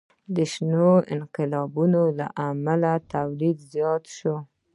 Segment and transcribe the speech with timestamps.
[0.35, 1.71] د شنه انقلاب
[2.19, 4.35] له امله تولید زیات شو.